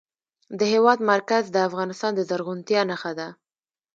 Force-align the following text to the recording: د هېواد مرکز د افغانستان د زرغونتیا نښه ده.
د 0.59 0.61
هېواد 0.73 0.99
مرکز 1.11 1.43
د 1.51 1.57
افغانستان 1.67 2.11
د 2.15 2.19
زرغونتیا 2.29 2.81
نښه 2.89 3.11
ده. 3.19 3.27